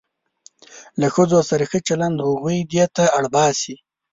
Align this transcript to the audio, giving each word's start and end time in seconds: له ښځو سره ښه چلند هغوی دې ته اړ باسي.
له 0.99 1.07
ښځو 1.15 1.39
سره 1.49 1.63
ښه 1.71 1.79
چلند 1.87 2.17
هغوی 2.27 2.57
دې 2.71 2.85
ته 2.95 3.03
اړ 3.17 3.23
باسي. 3.33 3.75